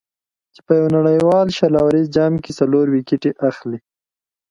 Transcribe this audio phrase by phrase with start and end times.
[0.53, 3.79] چې په یو نړیوال شل اوریز جام کې څلور ویکټې اخلي.